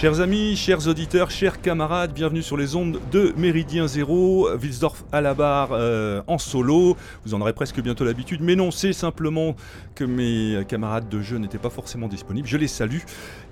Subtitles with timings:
[0.00, 5.20] Chers amis, chers auditeurs, chers camarades, bienvenue sur les ondes de Méridien Zéro, Wilsdorf à
[5.20, 6.96] la barre euh, en solo.
[7.26, 9.56] Vous en aurez presque bientôt l'habitude, mais non, c'est simplement
[9.94, 12.48] que mes camarades de jeu n'étaient pas forcément disponibles.
[12.48, 13.00] Je les salue.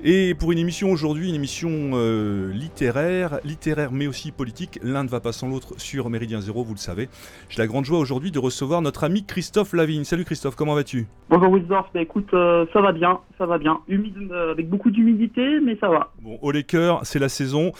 [0.05, 5.09] Et pour une émission aujourd'hui, une émission euh, littéraire, littéraire mais aussi politique, l'un ne
[5.09, 7.09] va pas sans l'autre sur Méridien Zéro, vous le savez.
[7.49, 10.05] J'ai la grande joie aujourd'hui de recevoir notre ami Christophe Lavigne.
[10.05, 11.09] Salut Christophe, comment vas-tu?
[11.31, 13.81] Bonjour Wilsdorf, bah, écoute, euh, ça va bien, ça va bien.
[13.89, 16.13] Humide, avec beaucoup d'humidité, mais ça va.
[16.23, 17.73] Bon, au les cœurs, c'est la saison.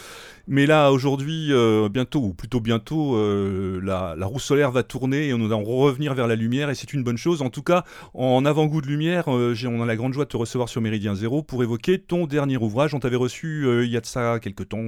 [0.51, 5.33] Mais là, aujourd'hui, euh, bientôt, ou plutôt bientôt, euh, la, roue solaire va tourner et
[5.35, 7.43] on va revenir vers la lumière et c'est une bonne chose.
[7.43, 7.83] En tout cas,
[8.15, 11.13] en avant-goût de lumière, euh, on a la grande joie de te recevoir sur Méridien
[11.13, 12.95] Zéro pour évoquer ton dernier ouvrage.
[12.95, 14.79] On t'avait reçu il y a de ça quelques temps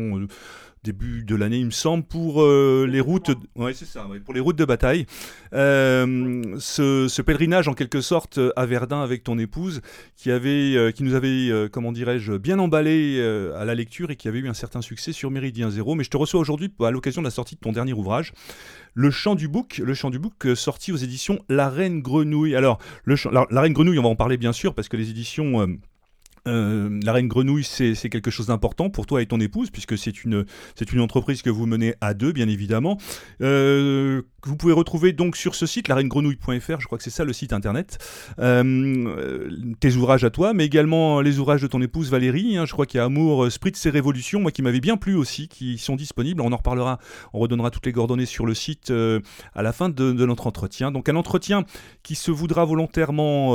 [0.84, 3.32] début de l'année, il me semble, pour euh, les routes.
[3.74, 5.06] C'est ça, pour les routes de bataille.
[5.54, 9.82] Euh, ce, pèlerinage, en quelque sorte, à Verdun avec ton épouse,
[10.16, 13.22] qui avait, euh, qui nous avait, comment dirais-je, bien emballé
[13.56, 15.94] à la lecture et qui avait eu un certain succès sur Méridien Zéro.
[15.94, 18.34] Mais je te reçois aujourd'hui à l'occasion de la sortie de ton dernier ouvrage.
[18.94, 22.56] Le Chant du Bouc, le Chant du Bouc sorti aux éditions La Reine Grenouille.
[22.56, 25.78] Alors, le la, Reine Grenouille, on va en parler bien sûr, parce que les éditions
[26.47, 30.23] euh, la Reine Grenouille, c'est quelque chose d'important pour toi et ton épouse, puisque c'est
[30.23, 30.45] une,
[31.00, 32.98] entreprise que vous menez à deux, bien évidemment.
[33.42, 37.33] Euh, vous pouvez retrouver donc sur ce site, lareine-grenouille.fr, je crois que c'est ça le
[37.33, 38.00] site internet,
[38.39, 42.58] euh, tes ouvrages à toi, mais également les ouvrages de ton épouse Valérie.
[42.58, 45.16] Hein, je crois qu'il y a Amour, Spritz et Révolution, moi qui m'avait bien plu
[45.16, 46.42] aussi, qui sont disponibles.
[46.42, 46.98] On en reparlera,
[47.33, 50.92] on redonnera toutes les coordonnées sur le site à la fin de, notre entretien.
[50.92, 51.64] Donc un entretien
[52.02, 53.52] qui se voudra volontairement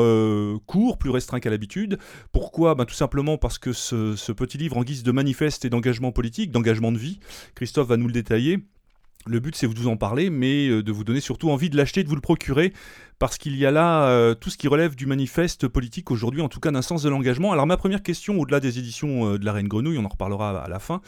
[0.66, 1.98] court, plus restreint qu'à l'habitude.
[2.32, 6.12] Pourquoi ben, Tout simplement parce que ce, petit livre en guise de manifeste et d'engagement
[6.12, 7.18] politique, d'engagement de vie,
[7.54, 8.60] Christophe va nous le détailler.
[9.26, 11.76] Le but, c'est de vous en parler, mais euh, de vous donner surtout envie de
[11.76, 12.72] l'acheter, de vous le procurer,
[13.18, 16.48] parce qu'il y a là euh, tout ce qui relève du manifeste politique aujourd'hui, en
[16.48, 17.52] tout cas d'un sens de l'engagement.
[17.52, 20.62] Alors ma première question, au-delà des éditions euh, de la Reine Grenouille, on en reparlera
[20.62, 21.00] à la fin,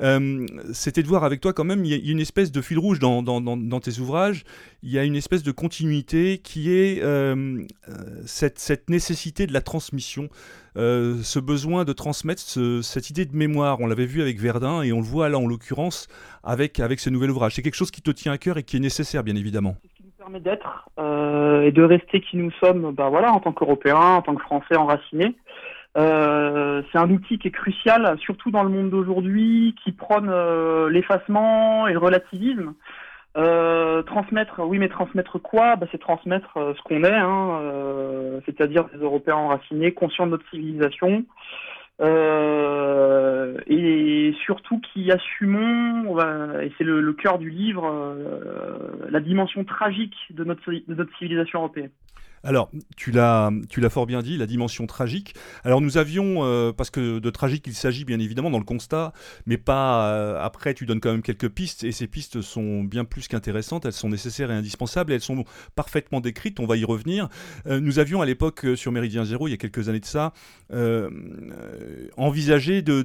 [0.00, 2.78] euh, c'était de voir avec toi quand même, il y a une espèce de fil
[2.78, 4.44] rouge dans, tes ouvrages,
[4.82, 7.02] il y a une espèce de continuité qui est
[8.24, 10.28] cette, cette, nécessité de la transmission.
[10.76, 12.42] ce besoin de transmettre
[12.82, 15.46] cette idée de mémoire, on l'avait vu avec Verdun et on le voit là en
[15.46, 16.08] l'occurrence
[16.42, 17.54] avec, avec ce nouvel ouvrage.
[17.54, 19.76] C'est quelque chose qui te tient à cœur et qui est nécessaire bien évidemment
[20.38, 24.34] d'être euh, et de rester qui nous sommes, bah voilà, en tant qu'Européens, en tant
[24.34, 25.34] que Français enracinés.
[25.98, 30.88] Euh, c'est un outil qui est crucial, surtout dans le monde d'aujourd'hui, qui prône euh,
[30.88, 32.74] l'effacement et le relativisme.
[33.34, 35.74] transmettre, oui, mais transmettre quoi?
[35.76, 37.60] Bah, C'est transmettre ce qu'on est, hein,
[38.46, 41.24] c'est-à-dire des Européens enracinés, conscients de notre civilisation,
[42.00, 46.18] euh, et surtout qui assumons,
[46.60, 51.60] et c'est le, cœur du livre, euh, la dimension tragique de notre, de notre civilisation
[51.60, 51.90] européenne.
[52.42, 53.50] Alors, tu l'as,
[53.90, 55.34] fort bien dit, la dimension tragique.
[55.62, 59.12] Alors, nous avions, euh, parce que de tragique il s'agit bien évidemment dans le constat,
[59.44, 63.04] mais pas euh, après, tu donnes quand même quelques pistes, et ces pistes sont bien
[63.04, 67.28] plus qu'intéressantes, elles sont nécessaires et indispensables, elles sont parfaitement décrites, on va y revenir.
[67.66, 70.32] Euh, nous avions à l'époque, sur Méridien Zéro, il y a quelques années de ça,
[72.16, 73.04] envisagé de,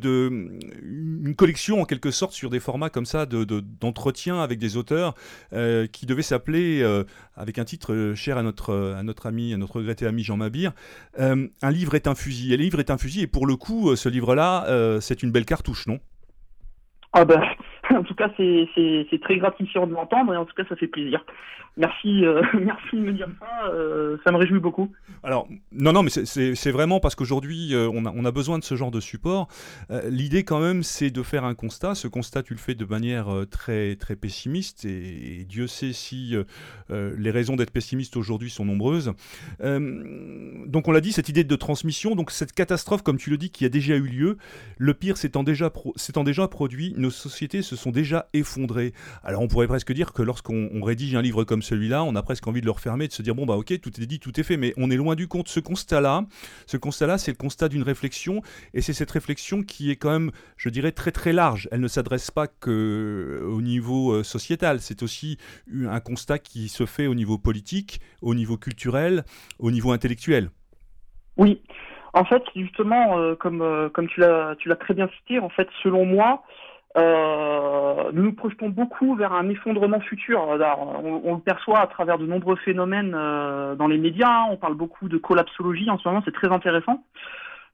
[0.82, 5.14] une collection en quelque sorte sur des formats comme ça de, d'entretien avec des auteurs
[5.92, 6.86] qui devaient s'appeler,
[7.36, 10.74] avec un titre cher à notre, à notre ami, notre regretté ami Jean Mabir,
[11.20, 12.54] euh, un livre est un fusil.
[12.54, 15.32] Et livre est un fusil, et pour le coup, euh, ce livre-là, euh, c'est une
[15.32, 16.00] belle cartouche, non?
[17.14, 17.42] Ah ben,
[17.96, 21.24] en tout cas, c'est très gratifiant de l'entendre, et en tout cas, ça fait plaisir.
[21.78, 23.68] Merci, euh, merci de me dire ça.
[23.68, 24.92] Euh, ça me réjouit beaucoup.
[25.24, 28.92] Alors, non, non, mais c'est vraiment parce qu'aujourd'hui, euh, on, a, besoin de ce genre
[28.92, 29.48] de support.
[30.10, 31.96] L'idée, quand même, c'est de faire un constat.
[31.96, 36.36] Ce constat, tu le fais de manière très, très pessimiste, et, Dieu sait si
[36.90, 39.14] les raisons d'être pessimiste aujourd'hui sont nombreuses.
[39.60, 43.50] donc, on l'a dit, cette idée de transmission, donc cette catastrophe, comme tu le dis,
[43.50, 44.38] qui a déjà eu lieu,
[44.78, 45.72] le pire s'étant déjà,
[46.24, 48.94] déjà produit, nos sociétés se sont déjà effondrées.
[49.24, 52.48] Alors, on pourrait presque dire que lorsqu'on rédige un livre comme celui-là, on a presque
[52.48, 54.44] envie de le refermer, de se dire bon bah ok, tout est dit, tout est
[54.44, 55.48] fait, mais on est loin du compte.
[55.48, 56.26] Ce constat-là,
[56.66, 58.42] ce constat-là, c'est le constat d'une réflexion,
[58.74, 61.68] et c'est cette réflexion qui est quand même, je dirais, très très large.
[61.72, 65.38] Elle ne s'adresse pas que euh, au niveau euh, sociétal, c'est aussi
[65.74, 69.24] un constat qui se fait au niveau politique, au niveau culturel,
[69.60, 70.50] au niveau intellectuel.
[71.38, 71.62] Oui.
[72.14, 76.44] En fait, justement, euh, comme, comme tu l'as très bien cité, en fait, selon moi,
[76.98, 80.48] euh, nous nous projetons beaucoup vers un effondrement futur.
[80.48, 84.46] On, le perçoit à travers de nombreux phénomènes euh, dans les médias.
[84.50, 87.04] On parle beaucoup de collapsologie en ce moment, c'est très intéressant.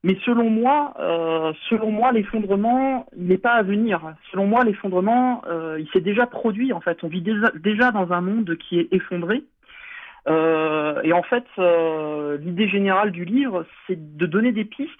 [0.03, 4.01] Mais selon moi, euh, selon moi, l'effondrement, n'est pas à venir.
[4.31, 6.73] Selon moi, l'effondrement, euh, il s'est déjà produit.
[6.73, 9.43] En fait, on vit déjà, déjà dans un monde qui est effondré.
[10.27, 11.45] Euh, et en fait,
[12.39, 14.91] l'idée générale du livre, c'est de donner des pistes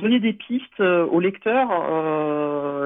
[0.00, 1.68] donner des pistes au lecteur,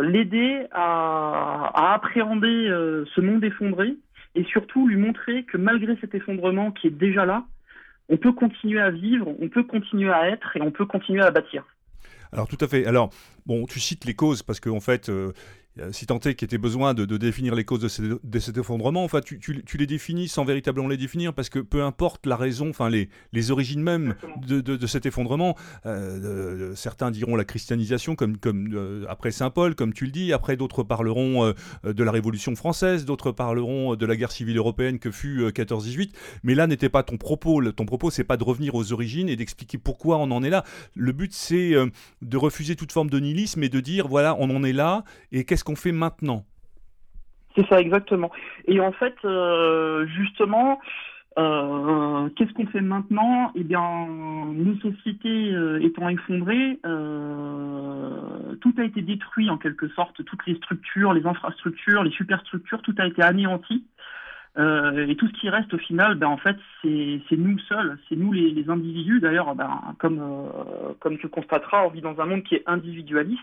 [0.03, 2.69] l'aider à, appréhender
[3.15, 3.97] ce monde effondré
[4.35, 7.45] et surtout lui montrer que malgré cet effondrement qui est déjà là,
[8.09, 11.31] on peut continuer à vivre, on peut continuer à être et on peut continuer à
[11.31, 11.65] bâtir.
[12.33, 12.87] Alors tout à fait.
[12.87, 13.11] Alors
[13.47, 15.33] bon, tu cites les causes parce qu'en en fait, euh, euh,
[15.93, 19.65] si tant est qu'il était besoin de, définir les causes de, cet effondrement, enfin, tu,
[19.79, 23.51] les définis sans véritablement les définir, parce que peu importe la raison, enfin, les, les
[23.51, 24.15] origines même
[24.47, 29.93] de, cet effondrement, euh, certains diront la christianisation, comme, comme euh, après Saint Paul, comme
[29.93, 31.53] tu le dis, après d'autres parleront
[31.85, 36.13] de la Révolution française, d'autres parleront de la guerre civile européenne que fut 14-18,
[36.43, 39.37] mais là n'était pas ton propos, ton propos c'est pas de revenir aux origines et
[39.37, 40.65] d'expliquer pourquoi on en est là.
[40.95, 41.75] Le but c'est
[42.23, 45.45] de refuser toute forme de nihilisme et de dire voilà, on en est là, et
[45.45, 46.45] qu'est-ce qu'on fait maintenant.
[47.57, 48.31] C'est ça, exactement.
[48.67, 50.79] Et en fait, euh, justement,
[51.39, 53.53] euh, qu'est-ce qu'on fait maintenant?
[53.55, 54.07] Eh bien,
[54.55, 56.79] nos sociétés euh, étant effondrées,
[58.61, 62.95] tout a été détruit en quelque sorte, toutes les structures, les infrastructures, les superstructures, tout
[62.99, 63.85] a été anéanti.
[64.59, 68.33] et tout ce qui reste au final, ben, en fait, c'est nous seuls, c'est nous
[68.33, 69.21] les, individus.
[69.21, 70.21] D'ailleurs, ben, comme,
[71.01, 73.41] comme tu constateras, on vit dans un monde qui est individualiste.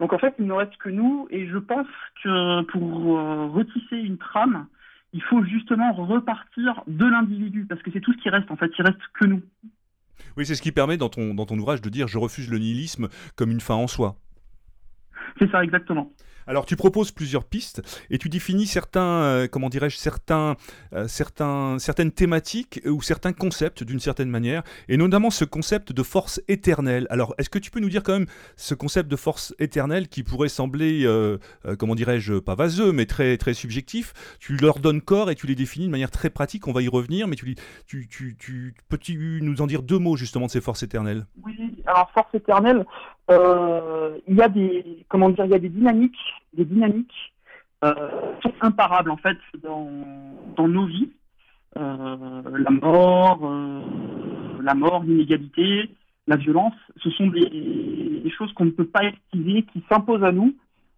[0.00, 1.86] Donc en fait, il ne reste que nous, et je pense
[2.22, 4.66] que pour euh, retisser une trame,
[5.12, 8.70] il faut justement repartir de l'individu, parce que c'est tout ce qui reste, en fait,
[8.78, 9.42] il reste que nous.
[10.36, 12.58] Oui, c'est ce qui permet dans ton, dans ton ouvrage de dire je refuse le
[12.58, 14.16] nihilisme comme une fin en soi.
[15.38, 16.10] C'est ça, exactement.
[16.46, 20.56] Alors tu proposes plusieurs pistes et tu définis certains, euh, comment dirais-je, certains,
[20.92, 26.02] euh, certains, certaines thématiques ou certains concepts d'une certaine manière, et notamment ce concept de
[26.02, 27.06] force éternelle.
[27.10, 28.26] Alors est-ce que tu peux nous dire quand même
[28.56, 31.38] ce concept de force éternelle qui pourrait sembler, euh,
[31.78, 34.12] comment dirais-je, pas vaseux, mais très, très subjectif?
[34.38, 36.88] Tu leur donnes corps et tu les définis de manière très pratique, on va y
[36.88, 37.54] revenir, mais tu,
[37.86, 41.26] tu, tu, tu peux-tu nous en dire deux mots justement de ces forces éternelles?
[41.42, 42.84] Oui, alors force éternelle,
[43.30, 46.18] il y a des comment dire, il y a des dynamiques,
[46.52, 47.32] des dynamiques
[47.84, 47.94] euh,
[48.42, 49.90] sont imparables en fait dans,
[50.56, 51.10] dans nos vies.
[51.76, 53.82] Euh, la mort, euh,
[54.62, 55.90] la mort, l'inégalité,
[56.26, 60.32] la violence, ce sont des, des choses qu'on ne peut pas esquiver, qui s'imposent à
[60.32, 60.54] nous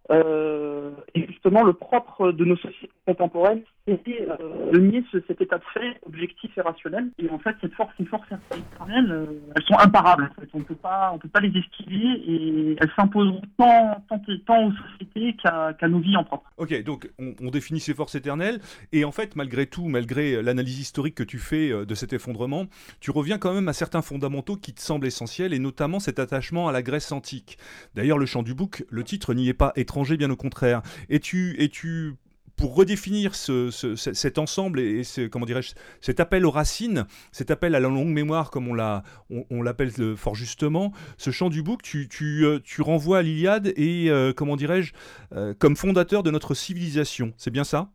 [0.09, 5.57] euh, et justement, le propre de nos sociétés contemporaines, c'était euh, de nier cet état
[5.57, 7.09] de fait objectif et rationnel.
[7.19, 9.25] Et en fait, cette force, une force éternelle, euh,
[9.55, 10.31] elles sont imparables.
[10.37, 10.49] En fait.
[10.53, 14.71] On peut pas, on peut pas les esquiver et elles s'imposeront tant, tant, tant, aux
[14.71, 16.49] sociétés qu'à nos vies en propre.
[16.57, 18.59] Ok, donc on, définit ces forces éternelles.
[18.91, 22.65] Et en fait, malgré tout, malgré l'analyse historique que tu fais de cet effondrement,
[22.99, 26.67] tu reviens quand même à certains fondamentaux qui te semblent essentiels, et notamment cet attachement
[26.67, 27.57] à la Grèce antique.
[27.95, 30.81] D'ailleurs, le chant du bouc, le titre n'y est pas étrange bien au contraire.
[31.09, 32.13] Et tu, et tu
[32.55, 37.75] pour redéfinir ce, cet ensemble et, ce, comment dirais-je, cet appel aux racines, cet appel
[37.75, 41.83] à la longue mémoire, comme on, l'a, on, l'appelle fort justement, ce chant du bouc,
[41.83, 44.93] tu, tu, euh, renvoies à l'Iliade et, euh, comment dirais-je,
[45.35, 47.31] euh, comme fondateur de notre civilisation.
[47.37, 47.89] C'est bien ça?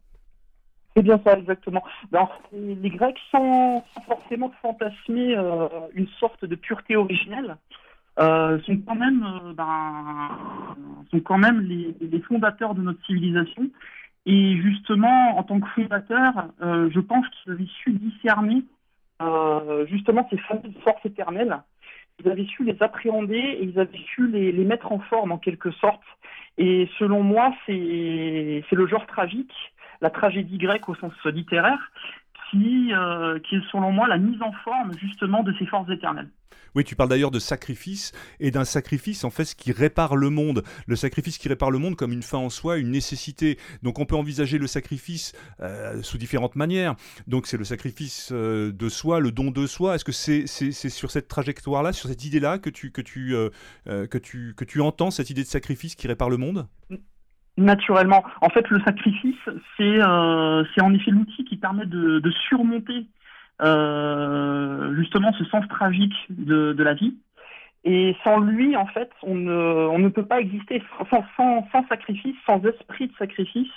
[0.95, 1.83] C'est bien ça, exactement.
[2.13, 5.35] Ben, les Grecs, sans, forcément fantasmer
[5.95, 7.57] une sorte de pureté originelle,
[8.19, 9.27] euh, sont quand même,
[9.57, 10.77] ben,
[11.11, 13.71] sont quand même les, les, fondateurs de notre civilisation.
[14.27, 18.65] Et justement, en tant que fondateurs, euh, je pense qu'ils avaient su discerner
[19.21, 21.59] euh, justement ces fameuses forces éternelles.
[22.21, 25.39] Ils avaient su les appréhender et ils avaient su les, les mettre en forme en
[25.39, 26.03] quelque sorte.
[26.59, 27.73] Et selon moi, c'est
[28.71, 29.55] le genre tragique,
[30.01, 31.91] la tragédie grecque au sens littéraire,
[32.51, 36.29] qui, euh, qui est selon moi la mise en forme justement de ces forces éternelles.
[36.75, 40.63] Oui, tu parles d'ailleurs de sacrifice et d'un sacrifice en fait qui répare le monde.
[40.87, 43.59] Le sacrifice qui répare le monde comme une fin en soi, une nécessité.
[43.83, 46.95] Donc on peut envisager le sacrifice euh, sous différentes manières.
[47.27, 49.95] Donc c'est le sacrifice euh, de soi, le don de soi.
[49.95, 53.03] Est-ce que c'est sur cette trajectoire-là, sur cette idée-là que tu que
[54.65, 56.69] tu entends cette idée de sacrifice qui répare le monde?
[57.59, 58.25] Naturellement.
[58.41, 59.37] En fait, le sacrifice,
[59.77, 63.05] c'est euh, en effet l'outil qui permet de, surmonter euh,
[63.61, 67.15] justement ce sens tragique de, de, la vie.
[67.85, 71.87] Et sans lui, en fait, on ne, on ne peut pas exister sans, sans, sans
[71.89, 73.71] sacrifice, sans esprit de sacrifice.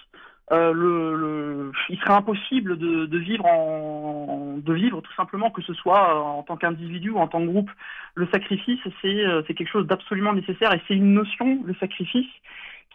[0.52, 5.64] Euh, le, le, il serait impossible de, de, vivre en, de vivre tout simplement que
[5.64, 7.72] ce soit en tant qu'individu ou en tant que groupe.
[8.14, 12.30] Le sacrifice, c'est euh, quelque chose d'absolument nécessaire et c'est une notion, le sacrifice,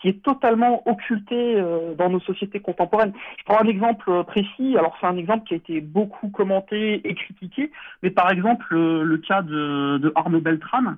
[0.00, 3.12] qui est totalement occulté euh, dans nos sociétés contemporaines.
[3.38, 7.06] Je prends un exemple euh, précis, alors c'est un exemple qui a été beaucoup commenté
[7.06, 7.70] et critiqué,
[8.02, 10.96] mais par exemple le, cas de, de, Arnaud Beltrame,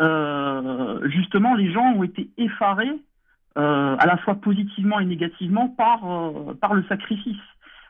[0.00, 2.98] euh, justement les gens ont été effarés
[3.56, 6.00] à la fois positivement et négativement par,
[6.62, 7.36] par le sacrifice.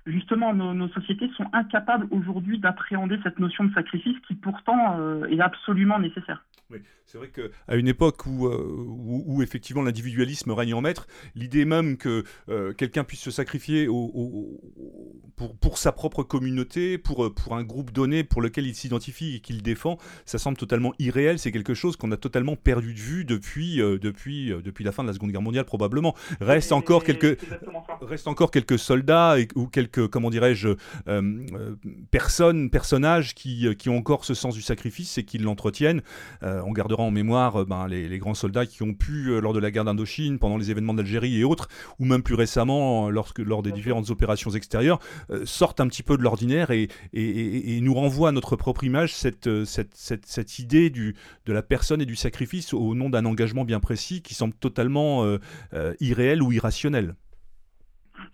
[0.07, 5.41] Justement, nos, sociétés sont incapables aujourd'hui d'appréhender cette notion de sacrifice qui pourtant euh, est
[5.41, 6.45] absolument nécessaire.
[6.71, 11.65] Oui, c'est vrai qu'à une époque où, euh, où, effectivement l'individualisme règne en maître, l'idée
[11.65, 14.61] même que euh, quelqu'un puisse se sacrifier au,
[15.35, 19.41] pour, pour, sa propre communauté, pour, pour un groupe donné pour lequel il s'identifie et
[19.41, 21.41] qu'il défend, ça semble totalement irréel.
[21.41, 25.09] C'est quelque chose qu'on a totalement perdu de vue depuis, depuis, depuis la fin de
[25.09, 26.15] la Seconde Guerre mondiale probablement.
[26.41, 27.37] Reste encore quelques,
[28.01, 30.77] reste encore quelques soldats ou quelques, comment dirais-je, euh,
[31.09, 31.75] euh,
[32.11, 36.03] personnes, personnages qui, euh, qui, ont encore ce sens du sacrifice et qui l'entretiennent.
[36.43, 39.85] on gardera en mémoire ben, les, grands soldats qui ont pu, lors de la guerre
[39.85, 41.69] d'Indochine, pendant les événements d'Algérie et autres,
[41.99, 45.01] ou même plus récemment, lorsque, lors des différentes opérations extérieures,
[45.45, 49.65] sortent un petit peu de l'ordinaire et, et, nous renvoient à notre propre image cette,
[49.65, 51.15] cette, cette, cette, idée du,
[51.47, 55.25] de la personne et du sacrifice au nom d'un engagement bien précis qui semble totalement
[56.01, 57.15] irréel ou irrationnel.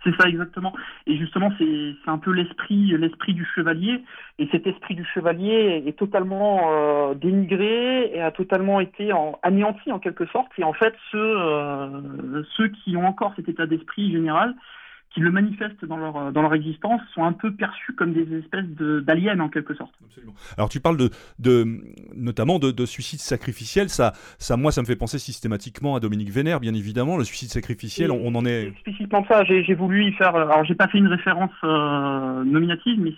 [0.05, 0.73] C'est ça exactement.
[1.07, 4.02] Et justement, c'est un peu l'esprit l'esprit du chevalier.
[4.38, 9.11] Et cet esprit du chevalier est totalement euh, dénigré et a totalement été
[9.43, 10.50] anéanti en quelque sorte.
[10.59, 14.55] Et en fait, ceux, euh, ceux qui ont encore cet état d'esprit général,
[15.16, 18.66] qui le manifestent dans leur, dans leur existence sont un peu perçus comme des espèces
[19.06, 19.94] d'aliens en quelque sorte.
[20.04, 20.35] Absolument.
[20.58, 21.08] Alors tu parles de,
[21.38, 21.66] de
[22.14, 26.28] notamment de, de, suicide sacrificiel, ça, ça moi ça me fait penser systématiquement à Dominique
[26.28, 28.66] Vénère, bien évidemment, le suicide sacrificiel, on, en est...
[28.66, 33.14] Explicitement ça, j'ai voulu y faire, alors j'ai pas fait une référence euh, nominative, mais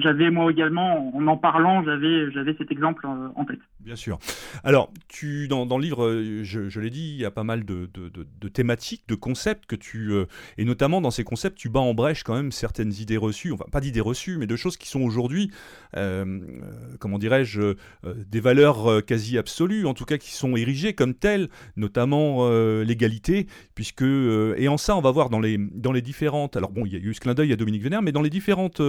[0.00, 3.60] j'avais moi également, en en parlant, j'avais cet exemple euh, en tête.
[3.80, 4.18] Bien sûr.
[4.64, 7.44] Alors, tu, dans, dans le livre, euh, je, je l'ai dit, il y a pas
[7.44, 10.12] mal de, de, de, thématiques, de concepts que tu...
[10.56, 13.64] et notamment dans ces concepts tu bats en brèche quand même certaines idées reçues, enfin
[13.70, 15.50] pas d'idées reçues, mais de choses qui sont aujourd'hui,
[15.96, 20.94] euh, euh, comment dirais-je, euh, des valeurs quasi absolues, en tout cas qui sont érigées
[20.94, 22.48] comme telles, notamment
[22.82, 26.86] l'égalité, puisque, et en ça on va voir dans les, dans les différentes, alors bon,
[26.86, 28.80] il y a eu ce clin d'œil à Dominique Vénère, mais dans les différentes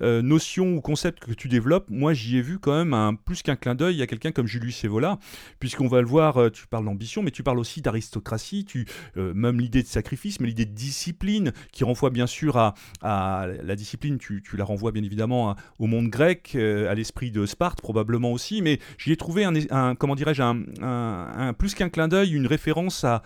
[0.00, 3.56] notions ou concepts que tu développes, moi j'y ai vu quand même un, plus qu'un
[3.56, 5.18] clin d'œil à quelqu'un comme Julius Evola,
[5.58, 8.86] puisqu'on va le voir, tu parles d'ambition, mais tu parles aussi d'aristocratie, tu,
[9.16, 14.16] même l'idée de sacrifice, mais l'idée de discipline qui renvoie bien sûr à, la discipline,
[14.18, 18.62] tu, la renvoies bien évidemment au monde grec, euh, à l'esprit de Sparte probablement aussi,
[18.62, 23.22] mais j'y ai trouvé un, comment dirais-je, un, plus qu'un clin d'œil, une référence à,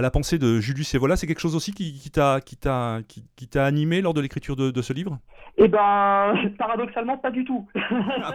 [0.00, 1.16] la pensée de Julius Evola.
[1.16, 5.18] C'est quelque chose aussi qui, qui t'a qui, animé lors de l'écriture de, ce livre?
[5.58, 7.66] Eh ben, paradoxalement, pas du tout.
[8.22, 8.34] Ah,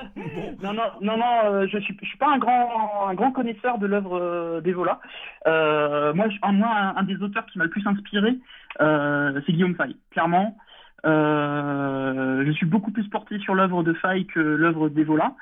[0.62, 3.78] non, non, non, non, euh, je suis, je suis pas un grand, un grand connaisseur
[3.78, 5.00] de l'œuvre euh, d'Evola.
[5.46, 8.38] moi, moi, un, des auteurs qui m'a le plus inspiré,
[8.80, 10.58] c'est Guillaume Fay, clairement.
[11.06, 15.34] Euh, je suis beaucoup plus porté sur l'œuvre de Fay que l'œuvre d'Evola.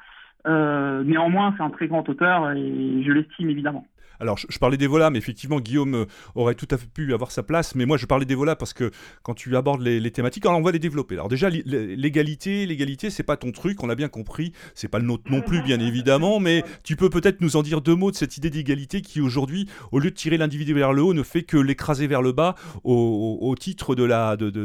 [0.47, 3.85] Euh, néanmoins, c'est un très grand auteur et je l'estime évidemment.
[4.19, 7.43] Alors, je, parlais d'Evola, mais effectivement, Guillaume euh, aurait tout à fait pu avoir sa
[7.43, 7.75] place.
[7.75, 8.91] Mais moi, je parlais d'Evola parce que
[9.23, 11.15] quand tu abordes les, thématiques, alors on va les développer.
[11.15, 14.51] Alors déjà, l'égalité, l'égalité, c'est pas ton truc, on l'a bien compris.
[14.75, 16.39] C'est pas le nôtre non plus, bien évidemment.
[16.39, 19.69] Mais tu peux peut-être nous en dire deux mots de cette idée d'égalité qui aujourd'hui,
[19.91, 22.55] au lieu de tirer l'individu vers le haut, ne fait que l'écraser vers le bas
[22.83, 24.09] au, titre de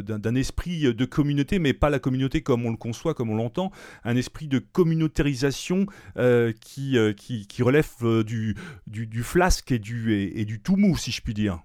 [0.00, 3.70] d'un esprit de communauté, mais pas la communauté comme on le conçoit, comme on l'entend,
[4.04, 7.88] un esprit de communautarisation euh, qui, euh, qui, qui relève
[8.24, 8.56] du,
[8.86, 9.22] du, du
[9.70, 11.58] et du, tout mou, si je puis dire.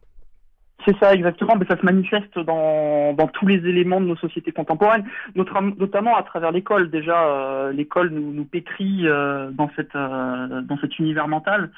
[0.86, 5.05] C'est ça exactement, mais ça se manifeste dans, tous les éléments de nos sociétés contemporaines,
[5.36, 6.89] notamment à travers l'école.
[6.89, 11.69] Déjà, euh, l'école nous, pétrit euh, euh, dans cet univers mental.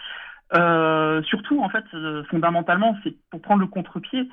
[1.26, 1.84] surtout, en fait,
[2.30, 4.30] fondamentalement, c'est pour prendre le contre-pied,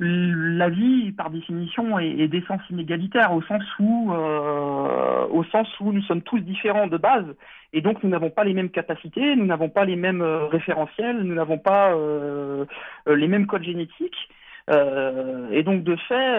[0.00, 6.02] la vie, par définition, est, d'essence inégalitaire au sens où, euh, au sens où nous
[6.02, 7.26] sommes tous différents de base,
[7.72, 11.22] et donc nous n'avons pas les mêmes capacités, nous n'avons pas les mêmes euh, référentiels,
[11.22, 12.64] nous n'avons pas euh,
[13.06, 14.28] les mêmes codes génétiques.
[14.70, 16.38] et donc de fait,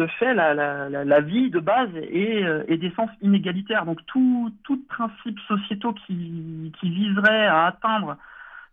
[0.00, 3.86] de fait, la, la, la, vie de base est, est d'essence inégalitaire.
[3.86, 8.18] Donc tout, tout principe sociétaux qui, qui viserait à atteindre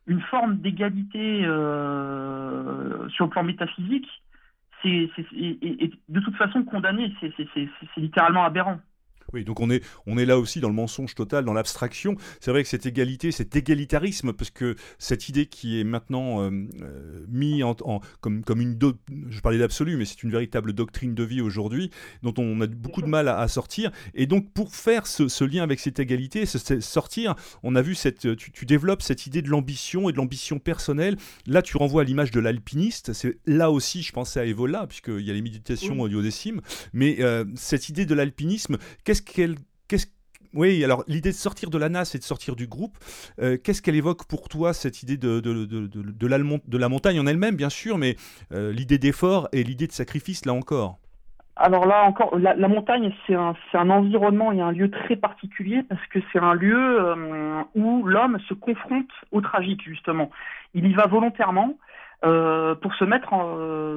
[0.07, 4.07] une forme d'égalité euh, sur le plan métaphysique,
[4.83, 5.09] c'est
[6.09, 8.79] de toute façon condamné, c'est littéralement aberrant.
[9.33, 12.15] Oui, donc on est, on est là aussi dans le mensonge total, dans l'abstraction.
[12.39, 16.51] C'est vrai que cette égalité, cet égalitarisme, parce que cette idée qui est maintenant euh,
[16.81, 18.77] euh mise en, comme, comme une...
[19.29, 21.89] je parlais d'absolu, mais c'est une véritable doctrine de vie aujourd'hui,
[22.23, 23.91] dont on a beaucoup de mal à, sortir.
[24.13, 28.35] Et donc pour faire ce, lien avec cette égalité, ce, sortir, on a vu cette...
[28.35, 31.17] Tu, tu développes cette idée de l'ambition et de l'ambition personnelle.
[31.47, 33.13] Là, tu renvoies à l'image de l'alpiniste.
[33.13, 36.09] C'est là aussi, je pensais à Evola, puisqu'il y a les méditations oui.
[36.09, 36.61] duodécimes.
[36.93, 39.14] Mais euh, cette idée de l'alpinisme, qu'est-ce
[40.55, 42.97] oui, alors l'idée de sortir de la NAS et de sortir du groupe,
[43.41, 46.27] euh, qu'est-ce qu'elle évoque pour toi, cette idée de,
[46.77, 48.15] la, montagne en elle-même, bien sûr, mais
[48.53, 50.97] euh, l'idée d'effort et l'idée de sacrifice, là encore?
[51.57, 56.05] Alors là encore, la, montagne, c'est un, un, environnement et un lieu très particulier parce
[56.07, 60.31] que c'est un lieu euh, où l'homme se confronte au tragique, justement.
[60.73, 61.77] Il y va volontairement
[62.81, 63.29] pour se mettre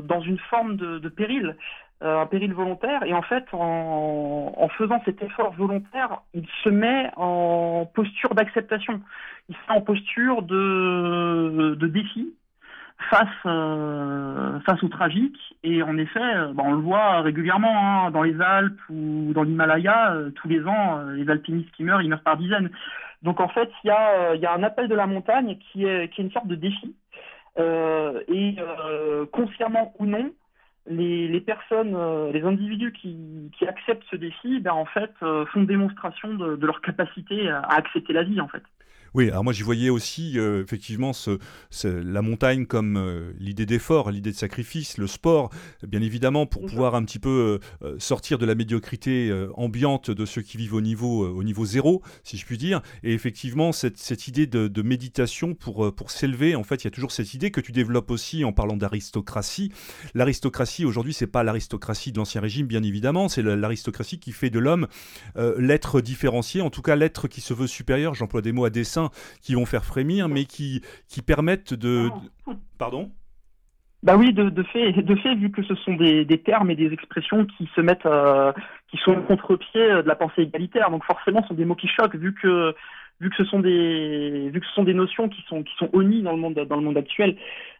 [0.02, 1.56] dans une forme de, péril,
[2.00, 3.02] un péril volontaire.
[3.04, 9.00] Et en fait, en, en, faisant cet effort volontaire, il se met en posture d'acceptation.
[9.48, 12.34] Il se met en posture de, de défi
[13.10, 18.10] face euh, face au tragique et en effet euh, bah, on le voit régulièrement hein,
[18.10, 22.08] dans les Alpes ou dans l'Himalaya euh, tous les ans les alpinistes qui meurent ils
[22.08, 22.70] meurent par dizaines
[23.22, 25.84] donc en fait il y a il y a un appel de la montagne qui
[25.84, 26.94] est qui est une sorte de défi
[27.60, 28.54] et
[29.32, 30.30] consciemment ou non
[30.88, 31.96] les, personnes,
[32.32, 35.12] les individus qui, qui acceptent ce défi, ben en fait,
[35.52, 38.62] font démonstration de, de leur capacité à accepter la vie, en fait.
[39.14, 41.38] Oui, alors moi j'y voyais aussi euh, effectivement ce,
[41.84, 45.50] la montagne comme euh, l'idée d'effort, l'idée de sacrifice, le sport,
[45.86, 50.42] bien évidemment pour pouvoir un petit peu euh, sortir de la médiocrité ambiante de ceux
[50.42, 52.82] qui vivent au niveau, au niveau zéro, si je puis dire.
[53.02, 56.88] Et effectivement cette, cette idée de, de, méditation pour, pour s'élever, en fait il y
[56.88, 59.72] a toujours cette idée que tu développes aussi en parlant d'aristocratie.
[60.14, 64.58] L'aristocratie aujourd'hui c'est pas l'aristocratie de l'ancien régime bien évidemment, c'est l'aristocratie qui fait de
[64.58, 64.86] l'homme
[65.58, 68.97] l'être différencié, en tout cas l'être qui se veut supérieur, j'emploie des mots à dessein
[69.42, 72.08] qui vont faire frémir, mais qui, qui permettent de...
[72.78, 73.10] Pardon?
[74.04, 76.76] Bah oui, de, de, fait, de fait, vu que ce sont des, des termes et
[76.76, 78.52] des expressions qui se mettent, euh,
[78.90, 80.90] qui sont au contre-pied de la pensée égalitaire.
[80.92, 82.74] Donc forcément, ce sont des mots qui choquent, vu que
[83.20, 85.90] vu que ce sont des vu que ce sont des notions qui sont qui sont
[85.92, 87.36] honnies dans le monde dans le monde actuel.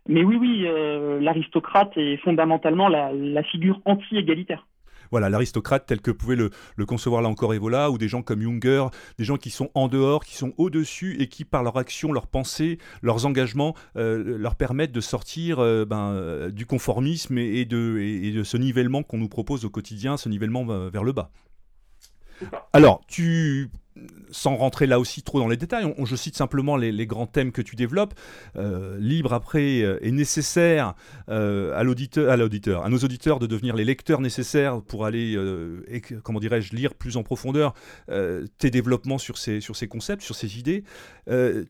[0.08, 4.66] Mais oui, oui, euh, l'aristocrate est fondamentalement la, la figure anti-égalitaire
[5.10, 6.50] voilà, l'aristocrate tel que pouvait le,
[6.86, 8.86] concevoir là encore Evola, ou des gens comme Junger,
[9.18, 12.26] des gens qui sont en dehors, qui sont au-dessus et qui, par leur action, leur
[12.26, 17.98] pensée, leurs engagements, euh, leur permettent de sortir euh, ben, euh, du conformisme et, de,
[17.98, 21.30] et de ce nivellement qu'on nous propose au quotidien, ce nivellement vers le bas.
[22.72, 23.70] Alors, tu
[24.30, 27.62] sans rentrer là aussi trop dans les détails, je cite simplement les, grands thèmes que
[27.62, 28.14] tu développes.
[28.56, 30.94] Euh, libre après euh, est nécessaire
[31.28, 35.36] euh, à l'auditeur, à nos auditeurs de devenir les lecteurs nécessaires pour aller,
[35.88, 37.74] et, comment dirais-je, lire plus en profondeur
[38.58, 40.84] tes développements sur ces, sur ces concepts, sur ces idées.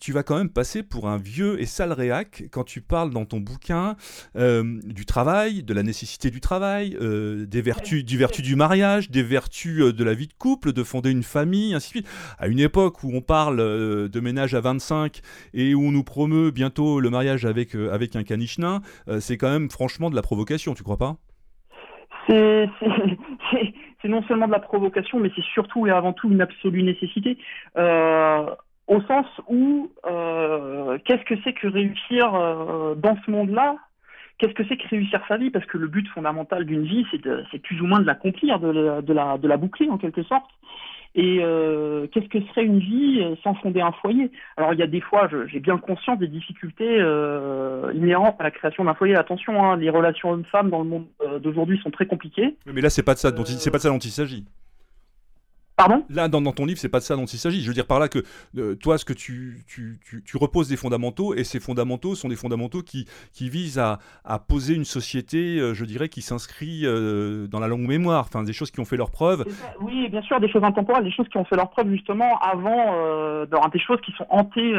[0.01, 3.25] tu vas quand même passer pour un vieux et sale réac quand tu parles dans
[3.25, 3.97] ton bouquin
[4.35, 9.95] du travail, de la nécessité du travail, des vertus, du vertu du mariage, des vertus
[9.95, 13.03] de la vie de couple, de fonder une famille, ainsi de suite à une époque
[13.05, 15.21] où on parle euh, de ménage à 25
[15.55, 19.21] et où on nous promeut bientôt le mariage avec, euh, avec un caniche nain, euh,
[19.21, 21.17] c'est quand même franchement de la provocation, tu crois pas?
[22.29, 27.39] C'est non seulement de la provocation, mais c'est surtout et avant tout une absolue nécessité.
[27.75, 29.91] au sens où
[31.05, 32.31] qu'est-ce que c'est que réussir
[32.97, 33.77] dans ce monde-là?
[34.39, 35.51] Qu'est-ce que c'est que réussir sa vie?
[35.51, 39.37] Parce que le but fondamental d'une vie, c'est plus ou moins de l'accomplir, de, la,
[39.39, 40.51] de la boucler en quelque sorte.
[41.19, 44.31] Et euh, qu'est-ce que serait une vie euh, sans fonder un foyer?
[44.57, 48.53] Alors il y a des fois, j'ai bien conscience des difficultés euh, inhérentes à la
[48.53, 49.17] création d'un foyer.
[49.17, 51.07] Attention, hein, les relations hommes-femmes dans le monde
[51.43, 52.55] d'aujourd'hui sont très compliquées.
[52.73, 54.45] Mais là, c'est pas de ça dont c'est pas de ça dont il s'agit.
[55.79, 56.05] Pardon?
[56.11, 57.61] Là, dans, ton livre, c'est pas de ça dont il s'agit.
[57.61, 58.19] Je veux dire par là que
[58.57, 62.35] euh, toi, ce que tu, tu, tu, reposes des fondamentaux, et ces fondamentaux sont des
[62.35, 67.47] fondamentaux qui, qui visent à, à poser une société, euh, je dirais, qui s'inscrit euh,
[67.47, 69.45] dans la longue mémoire, enfin, des choses qui ont fait leur preuve.
[69.81, 73.47] Oui, bien sûr, des choses intemporelles, des choses qui ont fait leur preuve justement avant,
[73.73, 74.75] des choses qui sont hanté,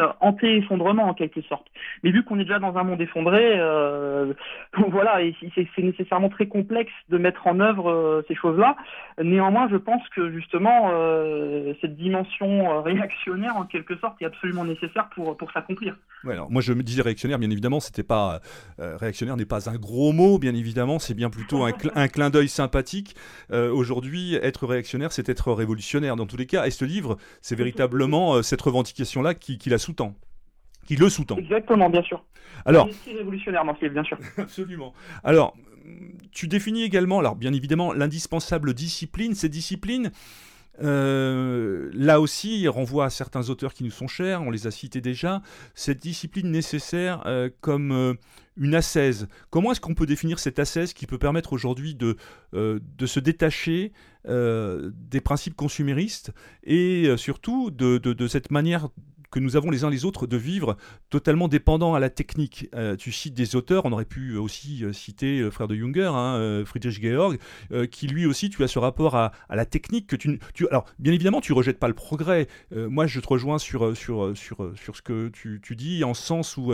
[0.58, 1.68] effondrement en quelque sorte.
[2.04, 3.58] Mais vu qu'on est déjà dans un monde effondré,
[4.90, 5.20] voilà,
[5.56, 8.76] c'est nécessairement très complexe de mettre en œuvre ces choses-là.
[9.24, 14.66] Néanmoins, je pense que justement, euh, cette dimension euh, réactionnaire en quelque sorte est absolument
[14.66, 15.96] nécessaire pour, pour s'accomplir.
[16.28, 18.42] alors moi je me disais réactionnaire, bien évidemment, c'était pas
[18.80, 22.30] euh, réactionnaire n'est pas un gros mot, bien évidemment, c'est bien plutôt un, un clin
[22.30, 23.16] d'œil sympathique.
[23.52, 26.66] Aujourd'hui, être réactionnaire, c'est être révolutionnaire dans tous les cas.
[26.66, 30.16] Et ce livre, c'est véritablement cette revendication-là qui, qui la sous-tend
[30.86, 31.38] qui le sous-tend.
[31.38, 32.24] Exactement, bien sûr.
[32.66, 34.18] Alors, c'est révolutionnaire dans bien sûr.
[34.38, 34.94] Absolument.
[35.24, 35.56] Alors,
[36.32, 39.36] tu définis également, alors bien évidemment, l'indispensable discipline.
[39.36, 40.12] Cette discipline,
[40.82, 44.72] euh, là aussi, il renvoie à certains auteurs qui nous sont chers, on les a
[44.72, 45.42] cités déjà,
[45.76, 48.14] cette discipline nécessaire euh, comme euh,
[48.58, 49.28] une ascèse.
[49.50, 52.18] Comment est-ce qu'on peut définir cette ascèse qui peut permettre aujourd'hui de,
[52.52, 53.94] de se détacher
[54.26, 56.34] des principes consuméristes
[56.66, 58.90] et surtout de, de, cette manière
[59.32, 60.78] que nous avons les uns les autres de vivre
[61.10, 62.70] totalement dépendants à la technique.
[62.98, 67.02] tu cites des auteurs, on aurait pu aussi citer le frère de Junger, hein, Friedrich
[67.02, 67.38] Georg,
[67.92, 70.40] qui lui aussi, tu as ce rapport à, la technique que tu,
[70.70, 72.48] Alors, bien évidemment, tu rejettes pas le progrès.
[72.72, 76.58] moi, je te rejoins sur, sur, sur, sur ce que tu, tu dis, en sens
[76.58, 76.74] où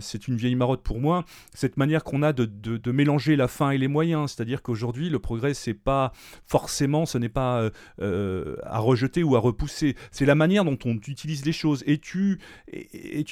[0.00, 3.48] c'est une vieille marotte pour moi, cette manière qu'on a de, de, de, mélanger la
[3.48, 4.32] fin et les moyens.
[4.32, 6.12] C'est-à-dire qu'aujourd'hui, le progrès, c'est pas
[6.44, 9.96] forcément, ce n'est pas à rejeter ou à repousser.
[10.10, 11.83] C'est la manière dont on utilise les choses.
[11.86, 12.38] Et tu,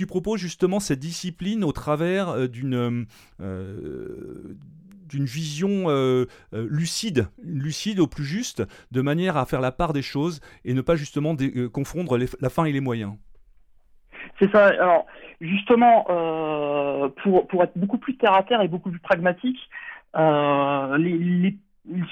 [0.07, 3.07] proposes justement cette discipline au travers euh, d'une
[3.41, 4.57] euh,
[5.09, 8.63] d'une vision euh, lucide, lucide au plus juste,
[8.93, 11.37] de manière à faire la part des choses et ne pas justement
[11.71, 13.13] confondre la fin et les moyens.
[14.39, 14.69] C'est ça.
[14.69, 15.05] Alors,
[15.43, 16.05] justement,
[17.23, 19.59] pour, être beaucoup plus terre à terre et beaucoup plus pragmatique,
[20.17, 21.59] les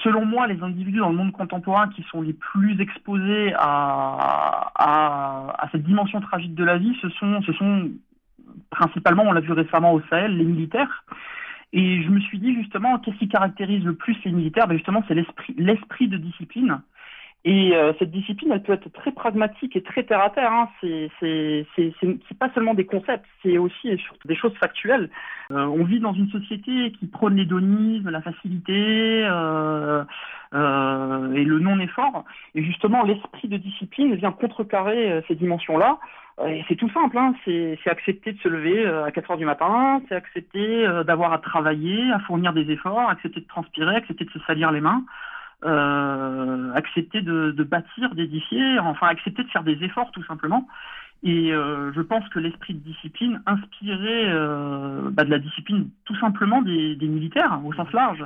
[0.03, 5.69] selon moi, les individus dans le monde contemporain qui sont les plus exposés à, à,
[5.71, 7.89] cette dimension tragique de la vie, ce sont, ce sont
[8.69, 11.05] principalement, on l'a vu récemment au Sahel, les militaires.
[11.73, 14.67] Et je me suis dit justement, qu'est-ce qui caractérise le plus les militaires?
[14.67, 15.15] Ben Justement, c'est
[15.57, 16.81] l'esprit de discipline.
[17.43, 20.51] Et euh, cette discipline, elle peut être très pragmatique et très terre à terre.
[20.51, 20.69] Hein.
[20.79, 21.09] C'est,
[22.39, 25.09] pas seulement des concepts, c'est aussi et surtout des choses factuelles.
[25.51, 30.03] Euh, on vit dans une société qui prône l'hédonisme, la facilité euh,
[30.53, 32.25] euh et le non-effort.
[32.53, 35.97] Et justement, l'esprit de discipline vient contrecarrer euh, ces dimensions-là.
[36.47, 37.35] Et c'est tout simple, hein.
[37.45, 41.37] c'est, c'est accepter de se lever à 4 heures du matin, c'est accepter d'avoir à
[41.37, 45.03] travailler, à fournir des efforts, accepter de transpirer, accepter de se salir les mains
[45.63, 50.67] euh, accepter de, bâtir, d'édifier, enfin accepter de faire des efforts tout simplement.
[51.23, 56.15] Et euh, je pense que l'esprit de discipline inspiré euh, bah, de la discipline tout
[56.15, 58.25] simplement des, des militaires au sens large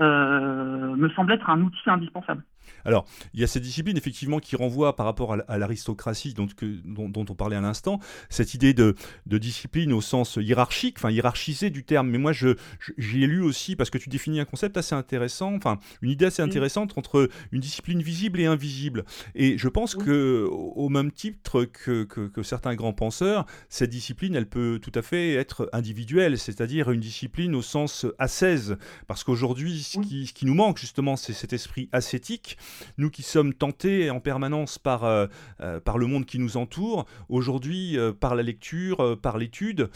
[0.00, 2.42] euh, me semble être un outil indispensable.
[2.84, 6.46] Alors, il y a cette discipline effectivement qui renvoie par rapport à l'aristocratie dont,
[6.84, 8.94] dont, on parlait à l'instant, cette idée de,
[9.26, 12.08] discipline au sens hiérarchique, enfin hiérarchisé du terme.
[12.08, 12.56] Mais moi, je,
[12.98, 16.42] j'ai lu aussi, parce que tu définis un concept assez intéressant, enfin une idée assez
[16.42, 19.04] intéressante entre une discipline visible et invisible.
[19.34, 24.48] Et je pense que au même titre que, que, certains grands penseurs, cette discipline, elle
[24.48, 28.76] peut tout à fait être individuelle, c'est-à-dire une discipline au sens ascèse.
[29.06, 32.56] Parce qu'aujourd'hui, ce qui, ce qui nous manque justement, c'est cet esprit ascétique
[32.98, 35.26] nous qui sommes tentés en permanence par, euh,
[35.60, 39.90] euh, par le monde qui nous entoure, aujourd'hui euh, par la lecture, par l'étude,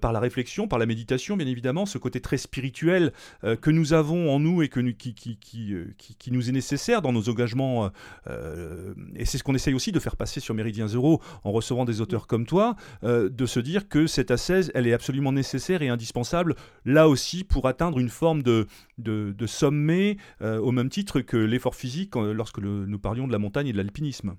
[0.00, 3.12] par la réflexion, par la méditation, bien évidemment, ce côté très spirituel
[3.60, 7.12] que nous avons en nous et que qui, qui, qui, qui, nous est nécessaire dans
[7.12, 7.90] nos engagements.
[9.14, 12.00] et c'est ce qu'on essaye aussi de faire passer sur Méridien Zéro en recevant des
[12.00, 16.56] auteurs comme toi, de se dire que cette ascèse, elle est absolument nécessaire et indispensable,
[16.84, 18.66] là aussi, pour atteindre une forme de,
[18.98, 23.72] de sommet, au même titre que l'effort physique lorsque nous parlions de la montagne et
[23.72, 24.36] de l'alpinisme.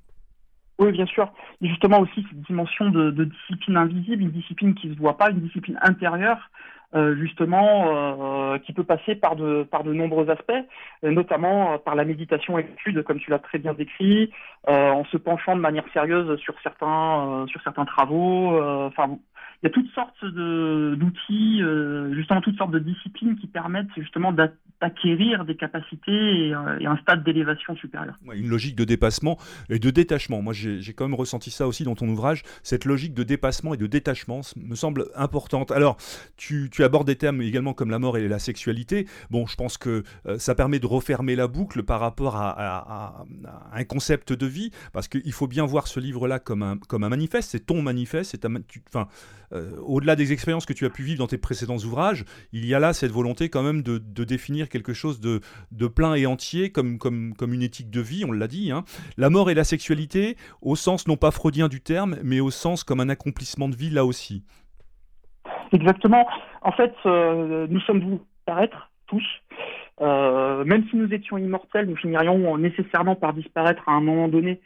[0.81, 1.31] Oui, bien sûr.
[1.61, 5.29] Et justement aussi cette dimension de, discipline invisible, une discipline qui ne se voit pas,
[5.29, 6.49] une discipline intérieure,
[6.95, 10.51] euh, justement, euh, qui peut passer par de, nombreux aspects,
[11.03, 14.31] euh, notamment par la méditation et l'étude, comme tu l'as très bien décrit,
[14.67, 17.45] en se penchant de manière sérieuse sur certains,
[17.85, 18.59] travaux.
[19.61, 24.33] Il y a toutes sortes d'outils, euh, justement toutes sortes de disciplines qui permettent justement
[24.33, 28.15] d'acquérir des capacités et, euh, un stade d'élévation supérieur.
[28.33, 29.37] une logique de dépassement
[29.69, 30.41] et de détachement.
[30.41, 32.41] Moi, j'ai quand même ressenti ça aussi dans ton ouvrage.
[32.63, 35.71] Cette logique de dépassement et de détachement me semble importante.
[35.71, 35.97] Alors,
[36.37, 39.05] tu, abordes des thèmes également comme la mort et la sexualité.
[39.29, 43.25] Bon, je pense que euh, ça permet de refermer la boucle par rapport à,
[43.73, 47.51] un concept de vie, parce qu'il faut bien voir ce livre-là comme un, manifeste.
[47.51, 48.31] C'est ton manifeste.
[48.31, 48.45] C'est
[49.53, 52.73] euh, au-delà des expériences que tu as pu vivre dans tes précédents ouvrages, il y
[52.73, 56.99] a là cette volonté quand même de, définir quelque chose de, plein et entier comme,
[57.41, 58.71] une éthique de vie, on l'a dit.
[58.71, 58.83] Hein.
[59.17, 62.83] La mort et la sexualité, au sens non pas freudien du terme, mais au sens
[62.83, 64.43] comme un accomplissement de vie là aussi.
[65.73, 66.27] Exactement.
[66.61, 69.25] En fait, euh, nous sommes vous paraître tous.
[70.01, 74.61] Euh, même si nous étions immortels, nous finirions nécessairement par disparaître à un moment donné.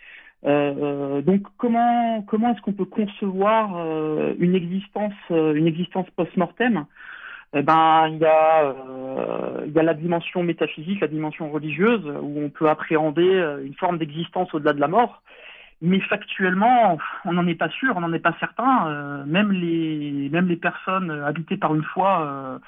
[0.45, 6.85] Euh, donc comment comment est-ce qu'on peut concevoir euh, une existence euh, une existence post-mortem?
[7.53, 8.75] Eh ben il y a
[9.65, 13.97] il y a la dimension métaphysique, la dimension religieuse où on peut appréhender une forme
[13.97, 15.21] d'existence au-delà de la mort.
[15.81, 19.23] Mais factuellement, on n'en est pas sûr, on n'en est pas certain.
[19.25, 22.59] même les même les personnes habitées par une foi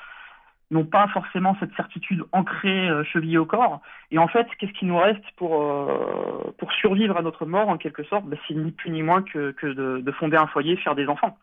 [0.71, 3.81] n'ont pas forcément cette certitude ancrée, euh, chevillée au corps.
[4.11, 7.77] Et en fait, qu'est-ce qui nous reste pour, euh, pour survivre à notre mort, en
[7.77, 8.25] quelque sorte?
[8.25, 11.07] Ben, C'est ni plus ni moins que, que de, de, fonder un foyer, faire des
[11.07, 11.37] enfants.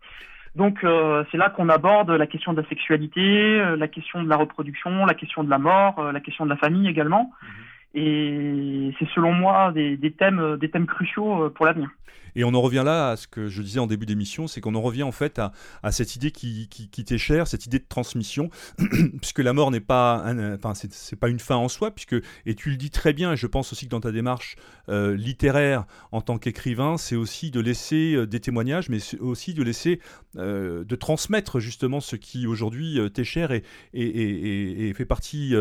[0.54, 4.36] Donc euh, c'est là qu'on aborde la question de la sexualité, la question de la
[4.36, 7.32] reproduction, la question de la mort, la question de la famille également.
[7.42, 7.48] Mhm.
[7.94, 11.90] Et c'est selon moi des, thèmes, des thèmes cruciaux pour l'avenir.
[12.36, 14.74] Et on en revient là à ce que je disais en début d'émission, c'est qu'on
[14.74, 15.40] en revient en fait
[15.82, 18.50] à, cette idée qui, qui, t'est chère, cette idée de transmission,
[19.20, 22.70] puisque la mort n'est pas, enfin c'est pas une fin en soi, puisque et tu
[22.70, 24.56] le dis très bien, et je pense aussi que dans ta démarche
[24.88, 29.62] euh, littéraire en tant qu'écrivain, c'est aussi de laisser euh, des témoignages, mais aussi de
[29.62, 30.00] laisser,
[30.36, 35.54] euh, de transmettre justement ce qui aujourd'hui t'est cher et, et, et, fait partie,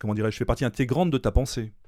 [0.00, 1.57] comment dirais-je, fait partie intégrante de ta pensée.
[1.58, 1.87] see.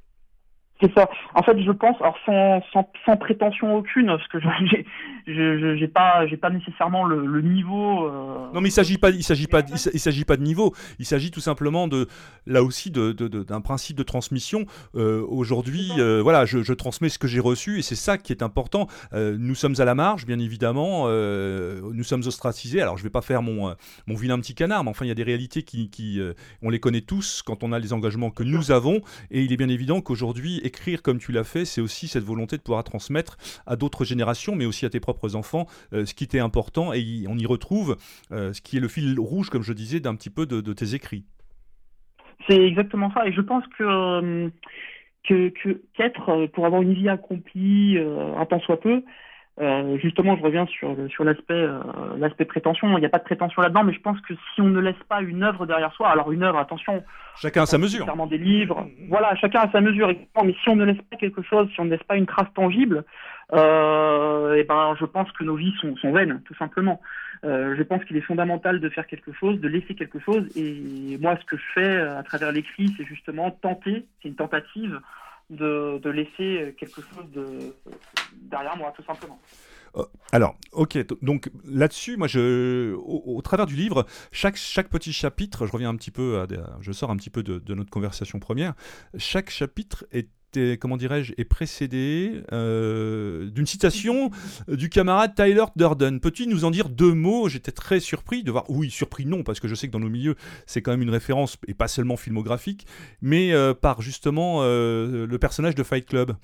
[0.80, 1.10] C'est ça.
[1.34, 4.38] En fait, je pense, alors sans, sans, sans prétention aucune, parce que
[4.70, 4.86] j'ai,
[5.26, 8.06] je, j'ai pas, j'ai pas nécessairement le, le niveau.
[8.06, 10.74] Euh, non, mais il s'agit pas, il s'agit pas, il s'agit pas de niveau.
[10.98, 12.08] Il s'agit tout simplement de,
[12.46, 14.64] là aussi, de, de, d'un principe de transmission.
[14.94, 18.32] Euh, aujourd'hui, euh, voilà, je, je, transmets ce que j'ai reçu et c'est ça qui
[18.32, 18.86] est important.
[19.12, 21.08] nous sommes à la marge, bien évidemment.
[21.08, 22.80] nous sommes ostracisés.
[22.80, 23.74] Alors, je vais pas faire mon,
[24.06, 26.20] mon vilain petit canard, mais enfin, il y a des réalités qui, qui
[26.62, 29.02] on les connaît tous quand on a les engagements que nous avons.
[29.30, 32.56] Et il est bien évident qu'aujourd'hui, écrire comme tu l'as fait, c'est aussi cette volonté
[32.56, 36.24] de pouvoir transmettre à d'autres générations, mais aussi à tes propres enfants, euh, ce qui
[36.24, 36.92] était important.
[36.92, 37.96] Et on y retrouve
[38.30, 40.94] euh, ce qui est le fil rouge, comme je disais, d'un petit peu de, tes
[40.94, 41.24] écrits.
[42.48, 43.26] C'est exactement ça.
[43.26, 44.48] Et je pense que euh,
[45.94, 49.02] qu'être pour avoir une vie accomplie un temps soit peu,
[49.60, 51.80] euh, justement, je reviens sur, sur l'aspect euh,
[52.16, 52.96] l'aspect prétention.
[52.96, 55.02] Il n'y a pas de prétention là-dedans, mais je pense que si on ne laisse
[55.08, 57.02] pas une œuvre derrière soi, alors une œuvre, attention.
[57.36, 58.04] Chacun à sa mesure.
[58.04, 58.86] Clairement des livres.
[59.08, 60.08] Voilà, chacun à sa mesure.
[60.42, 62.48] Mais si on ne laisse pas quelque chose, si on ne laisse pas une trace
[62.54, 63.04] tangible,
[63.52, 67.00] euh, et eh ben, je pense que nos vies sont, sont vaines, tout simplement.
[67.44, 70.46] Euh, je pense qu'il est fondamental de faire quelque chose, de laisser quelque chose.
[70.56, 75.00] Et moi, ce que je fais à travers l'écrit, c'est justement tenter, c'est une tentative
[75.50, 77.74] de, laisser quelque chose de,
[78.42, 79.40] derrière moi, tout simplement.
[79.96, 85.66] Euh, alors, ok, donc là-dessus, moi, je, au, travers du livre, chaque, chaque petit chapitre,
[85.66, 86.46] je reviens un petit peu, à,
[86.80, 88.74] je sors un petit peu de notre conversation première,
[89.16, 90.28] chaque chapitre est
[90.80, 94.30] comment dirais-je, est précédé euh, d'une citation
[94.68, 96.20] du camarade Tyler Durden.
[96.20, 97.48] Peux-tu nous en dire deux mots?
[97.48, 98.64] J'étais très surpris de voir.
[98.68, 100.36] Oui, surpris non, parce que je sais que dans nos milieux,
[100.66, 102.86] c'est quand même une référence, et pas seulement filmographique,
[103.22, 106.34] mais euh, par justement euh, le personnage de Fight Club.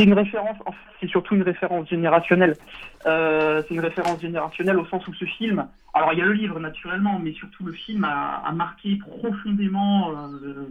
[0.00, 0.56] C'est une référence,
[0.98, 2.56] c'est surtout une référence générationnelle.
[3.04, 6.58] c'est une référence générationnelle au sens où ce film, alors il y a le livre
[6.58, 10.14] naturellement, mais surtout le film a, marqué profondément,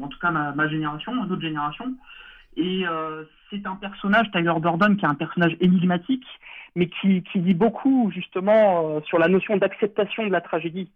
[0.02, 1.94] en tout cas ma, génération, notre génération.
[2.58, 6.26] Et euh, c'est un personnage, Tyler Durden, qui est un personnage énigmatique,
[6.74, 10.90] mais qui, qui dit beaucoup justement euh, sur la notion d'acceptation de la tragédie.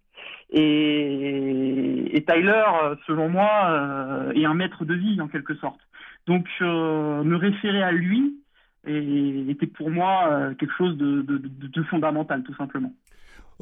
[0.50, 2.63] Et, Tyler,
[3.06, 5.80] selon moi, euh, est un maître de vie en quelque sorte.
[6.27, 8.39] Donc me référer à lui
[8.86, 12.93] était pour moi quelque chose de fondamental, tout simplement.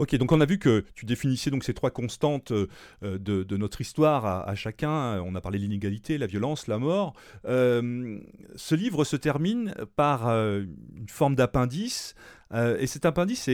[0.02, 2.68] Ok, donc on a vu que tu définissais donc ces trois constantes euh,
[3.04, 5.22] de, notre histoire à, chacun.
[5.22, 7.14] On a parlé de l'inégalité, la violence, la mort.
[7.46, 8.20] Euh,
[8.56, 10.64] ce livre se termine par euh,
[10.96, 12.16] une forme d'appendice.
[12.52, 13.48] et cet appendice,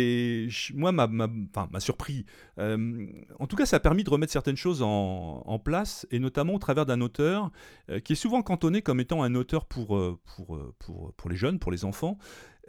[0.74, 2.26] moi, m'a surpris.
[2.58, 6.60] en tout cas, ça a permis de remettre certaines choses en, place, et notamment au
[6.60, 7.52] travers d'un auteur
[8.06, 10.00] qui est souvent cantonné comme étant un auteur pour
[11.30, 12.18] les jeunes, pour les enfants.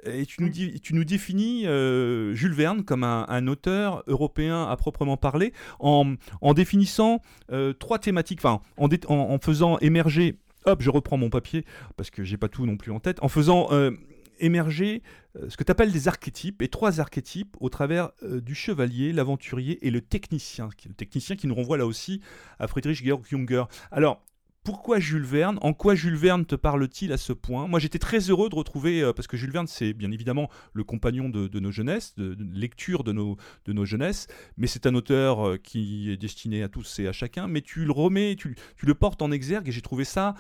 [0.05, 5.17] Et tu nous, tu nous définis euh, Jules Verne comme un, auteur européen à proprement
[5.17, 11.65] parler, en, en définissant euh, trois thématiques, en, faisant émerger, hop, je reprends mon papier,
[11.97, 13.93] parce que j'ai pas tout non plus en tête, en faisant euh,
[14.41, 15.03] émerger
[15.49, 19.91] ce que tu appelles des archétypes, et trois archétypes au travers du chevalier, l'aventurier et
[19.91, 22.21] le technicien, le technicien qui nous renvoie là aussi
[22.59, 23.65] à Friedrich Georg Junger.
[23.91, 24.23] Alors,
[24.69, 25.59] pourquoi Jules Verne?
[25.63, 27.67] En quoi Jules Verne te parle-t-il à ce point?
[27.67, 30.85] Moi, j'étais très heureux de retrouver, euh, parce que Jules Verne, c'est bien évidemment le
[30.85, 34.27] compagnon de, nos jeunesses, de, lecture de nos, de nos jeunesses,
[34.59, 37.87] mais c'est un auteur euh, qui est destiné à tous et à chacun, mais tu
[37.87, 40.35] le remets, tu, le portes en exergue, et j'ai trouvé ça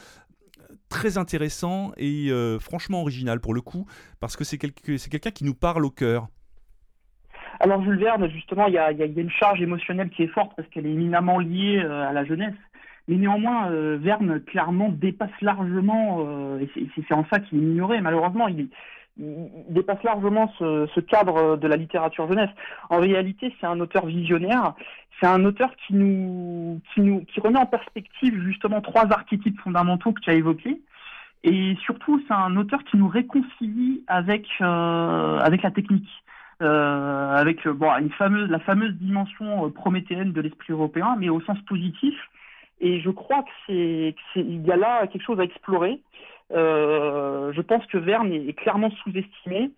[0.61, 3.87] euh, très intéressant et franchement original pour le coup,
[4.21, 6.29] parce que c'est quelqu'un qui nous parle au cœur.
[7.61, 10.69] Alors Jules Verne, justement, il y y a, une charge émotionnelle qui est forte parce
[10.69, 12.55] qu'elle est éminemment liée à la jeunesse.
[13.09, 18.01] Mais néanmoins, euh, Verne clairement dépasse largement, euh, et c'est en ça qu'il est ignoré,
[18.03, 18.69] malheureusement, il,
[19.71, 22.51] dépasse largement ce, cadre de la littérature jeunesse.
[22.89, 24.75] En réalité, c'est un auteur visionnaire,
[25.19, 30.13] c'est un auteur qui nous, qui nous, qui remet en perspective justement trois archétypes fondamentaux
[30.13, 30.81] que tu as évoqués.
[31.43, 36.09] Et surtout, c'est un auteur qui nous réconcilie avec, euh, avec la technique.
[36.61, 42.15] avec bon, une fameuse, la fameuse dimension prométhéenne de l'esprit européen, mais au sens positif,
[42.81, 46.01] et je crois que c'est il y a là quelque chose à explorer.
[46.53, 49.71] Euh, je pense que Verne est, clairement sous-estimé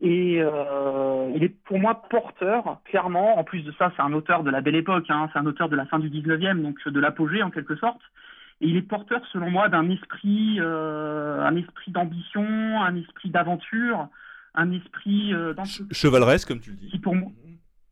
[0.00, 3.38] et euh, il est pour moi porteur, clairement.
[3.38, 5.68] En plus de ça, c'est un auteur de la belle époque, hein, c'est un auteur
[5.68, 8.00] de la fin du 19e, donc de l'apogée en quelque sorte.
[8.60, 14.08] Et il est porteur, selon moi, d'un esprit, un esprit d'ambition, un esprit d'aventure,
[14.54, 15.34] un esprit
[15.92, 16.88] chevaleresque, comme tu le dis.
[16.88, 17.30] Qui pour moi,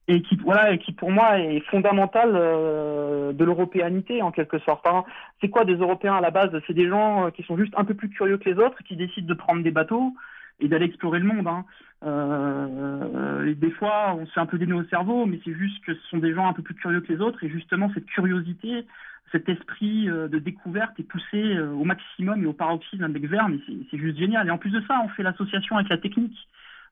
[0.06, 4.86] et qui voilà et qui pour moi est fondamental euh, de l'européanité en quelque sorte.
[4.86, 5.04] Hein.
[5.40, 6.50] C'est quoi des Européens à la base?
[6.66, 8.96] C'est des gens euh, qui sont juste un peu plus curieux que les autres, qui
[8.96, 10.12] décident de prendre des bateaux
[10.60, 11.46] et d'aller explorer le monde.
[11.46, 11.64] Hein.
[12.04, 15.82] Euh, et des fois, on se fait un peu dénouer au cerveau, mais c'est juste
[15.84, 18.06] que ce sont des gens un peu plus curieux que les autres, et justement cette
[18.06, 18.86] curiosité,
[19.32, 23.58] cet esprit de découverte est poussé au maximum et au paroxysme avec Verne,
[23.90, 24.46] c'est juste génial.
[24.46, 26.36] Et en plus de ça, on fait l'association avec la technique.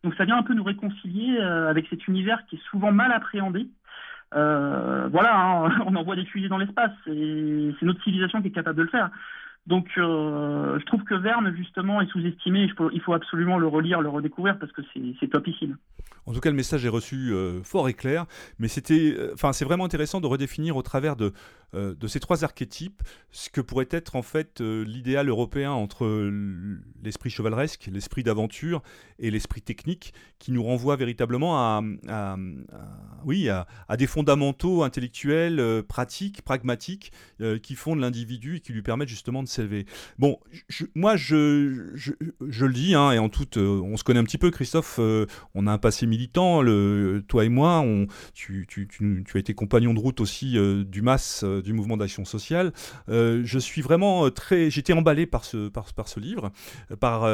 [0.04, 3.12] Donc ça vient un peu nous réconcilier euh, avec cet univers qui est souvent mal
[3.12, 3.68] appréhendé.
[4.34, 8.52] Euh, voilà, hein, on envoie des fusées dans l'espace, et c'est notre civilisation qui est
[8.52, 9.10] capable de le faire.
[9.68, 12.68] Donc, euh, je trouve que Verne, justement, est sous-estimé.
[12.92, 14.82] Il faut, absolument le relire, le redécouvrir, parce que
[15.20, 15.76] c'est topissime.
[16.26, 18.26] En tout cas, le message est reçu fort et clair,
[18.58, 21.32] mais c'était, enfin, c'est vraiment intéressant de redéfinir au travers de,
[21.74, 26.30] de ces trois archétypes ce que pourrait être en fait l'idéal européen entre
[27.02, 28.82] l'esprit chevaleresque, l'esprit d'aventure
[29.18, 31.82] et l'esprit technique qui nous renvoie véritablement à,
[33.24, 38.72] oui, à, des fondamentaux intellectuels, euh, pratiques, pragmatiques, euh, qui font de l'individu et qui
[38.72, 39.86] lui permettent justement de s'élever.
[40.18, 40.38] Bon,
[40.94, 44.38] moi, je, je, le dis, hein, et en toute, euh, on se connaît un petit
[44.38, 46.62] peu, Christophe, on a un passé militant,
[47.28, 47.84] toi et moi,
[48.34, 50.56] tu, tu, as été compagnon de route aussi
[50.86, 52.72] du MAS, du mouvement d'action sociale.
[53.08, 56.50] je suis vraiment très, j'étais emballé par ce, par, par ce livre,
[57.00, 57.26] par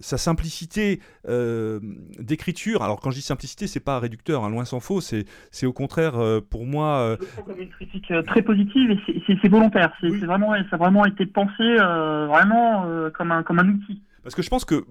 [0.00, 1.80] sa simplicité euh,
[2.18, 2.82] d'écriture.
[2.82, 5.00] Alors quand je dis simplicité, c'est pas réducteur, hein, loin s'en faut.
[5.00, 6.98] C'est, c'est au contraire euh, pour moi.
[6.98, 9.92] Euh, comme une critique très positive et c'est, volontaire.
[10.00, 14.02] C'est, vraiment, ça a vraiment été pensé vraiment comme un comme un outil.
[14.22, 14.84] Parce que je pense que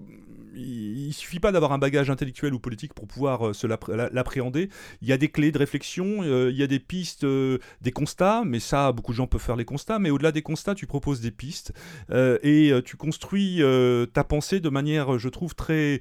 [0.54, 4.68] il suffit pas d'avoir un bagage intellectuel ou politique pour pouvoir euh, se l'appréhender.
[5.00, 7.92] Il y a des clés de réflexion, euh, il y a des pistes, euh, des
[7.92, 9.98] constats, mais ça, beaucoup de gens peuvent faire les constats.
[9.98, 11.72] Mais au-delà des constats, tu proposes des pistes
[12.10, 13.62] et tu construis
[14.12, 16.00] ta pensée de manière, je trouve, très,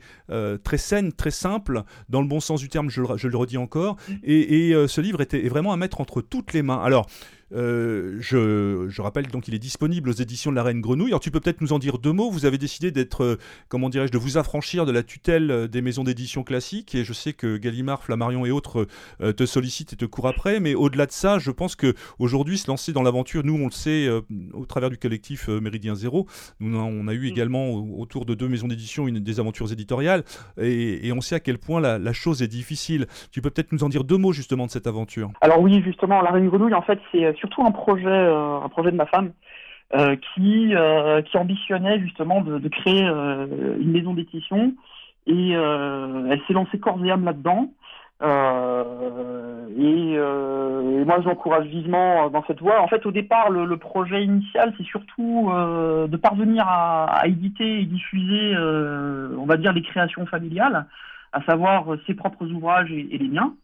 [0.63, 3.97] très saine, très simple, dans le bon sens du terme, je, le redis encore.
[4.07, 4.13] Mmh.
[4.23, 6.81] Et, ce livre était, est vraiment à mettre entre toutes les mains.
[6.81, 7.07] Alors,
[7.53, 11.09] euh, je, rappelle donc qu'il est disponible aux éditions de la Reine Grenouille.
[11.09, 12.29] Alors tu peux peut-être nous en dire deux mots.
[12.29, 13.37] Vous avez décidé d'être, euh,
[13.67, 16.95] comment dirais-je, de vous affranchir de la tutelle euh, des maisons d'édition classiques.
[16.95, 18.87] Et je sais que Gallimard, Flammarion et autres
[19.19, 20.59] te sollicitent et te courent après.
[20.59, 23.71] Mais au-delà de ça, je pense que aujourd'hui se lancer dans l'aventure, nous on le
[23.71, 24.09] sait
[24.53, 26.27] au travers du collectif Méridien Zéro.
[26.59, 27.31] Nous on a eu mm.
[27.31, 30.23] également autour de deux maisons d'édition une des aventures éditoriales.
[30.61, 33.07] Et, on sait à quel point la, la, chose est difficile.
[33.31, 35.31] Tu peux peut-être nous en dire deux mots justement de cette aventure?
[35.41, 38.91] Alors oui, justement, la Reine Grenouille, en fait, c'est surtout un projet, euh, un projet
[38.91, 39.33] de ma femme.
[39.93, 44.73] Euh, qui, euh, qui ambitionnait justement de, créer une maison d'édition
[45.27, 47.73] et elle s'est lancée corps et âme là-dedans.
[49.77, 50.17] et,
[51.05, 52.81] moi, j'encourage vivement dans cette voie.
[52.81, 58.55] En fait, au départ, le, projet initial, c'est surtout de parvenir à, éditer et diffuser,
[58.57, 60.85] on va dire, les créations familiales,
[61.33, 63.55] à savoir ses propres ouvrages et les miens.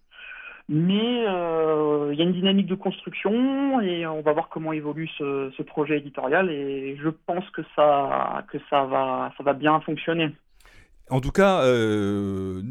[0.69, 5.07] Mais euh, il y a une dynamique de construction et on va voir comment évolue
[5.17, 9.79] ce, ce projet éditorial et je pense que ça, que ça, va, ça va bien
[9.81, 10.31] fonctionner.
[11.09, 12.61] En tout cas, euh,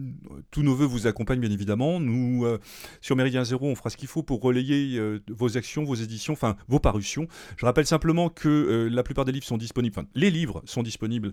[0.51, 2.01] tous nos voeux vous accompagnent bien évidemment.
[2.01, 2.59] Nous, euh,
[3.01, 6.35] sur Méridien Zéro, on fera ce qu'il faut pour relayer euh, vos actions, vos éditions,
[6.35, 7.29] enfin vos parutions.
[7.57, 11.33] Je rappelle simplement que la plupart des livres sont disponibles, enfin les livres sont disponibles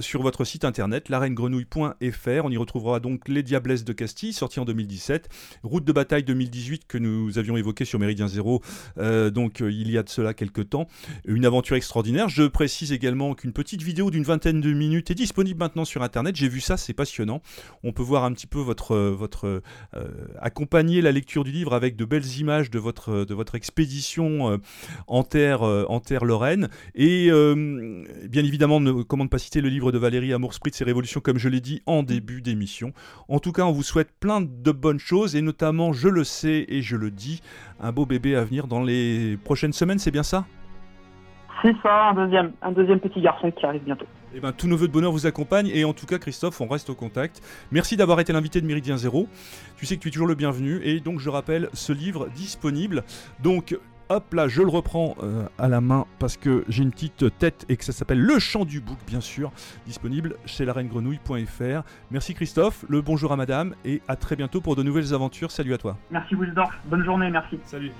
[0.00, 2.44] sur votre site internet, lareine-grenouille.fr.
[2.44, 5.28] On y retrouvera donc Les Diablesses de Castille, sorti en 2017,
[5.62, 8.62] Route de bataille 2018 que nous avions évoqué sur Méridien Zéro,
[8.96, 10.86] donc il y a de cela quelques temps.
[11.26, 12.28] Une aventure extraordinaire.
[12.28, 16.36] Je précise également qu'une petite vidéo d'une vingtaine de minutes est disponible maintenant sur internet
[16.44, 17.40] j'ai vu ça, c'est passionnant.
[17.84, 19.62] On peut voir un petit peu votre, euh, votre
[19.96, 20.08] euh,
[20.42, 24.56] accompagner la lecture du livre avec de belles images de votre, de votre expédition euh,
[25.06, 26.68] en terre, en terre lorraine.
[26.94, 27.30] Et
[28.28, 31.20] bien évidemment, ne, comment ne pas citer le livre de Valérie Amour Spritz et Révolution,
[31.20, 32.92] comme je l'ai dit en début d'émission.
[33.28, 36.66] En tout cas, on vous souhaite plein de bonnes choses et notamment, je le sais
[36.68, 37.40] et je le dis,
[37.80, 40.44] un beau bébé à venir dans les prochaines semaines, c'est bien ça?
[41.64, 44.04] C'est ça, un deuxième, un deuxième petit garçon qui arrive bientôt.
[44.34, 46.66] Eh ben, tous nos voeux de bonheur vous accompagnent et en tout cas Christophe, on
[46.66, 47.40] reste au contact.
[47.72, 49.28] Merci d'avoir été l'invité de Méridien Zéro.
[49.78, 53.02] Tu sais que tu es toujours le bienvenu et donc je rappelle ce livre disponible.
[53.42, 53.78] Donc
[54.10, 57.64] hop là, je le reprends euh, à la main parce que j'ai une petite tête
[57.70, 59.50] et que ça s'appelle Le Chant du Bouc, bien sûr,
[59.86, 61.82] disponible chez lareine-grenouille.fr.
[62.10, 65.50] Merci Christophe, le bonjour à madame et à très bientôt pour de nouvelles aventures.
[65.50, 65.96] Salut à toi.
[66.10, 67.58] Merci Wilsdorf, bonne journée, merci.
[67.64, 67.92] Salut.